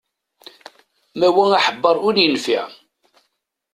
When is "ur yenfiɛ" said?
2.07-2.65